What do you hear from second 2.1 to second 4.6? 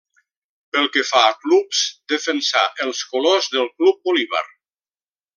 defensà els colors del Club Bolívar.